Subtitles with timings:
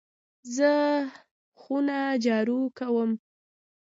[0.55, 0.71] زه
[1.59, 3.11] خونه جارو کوم.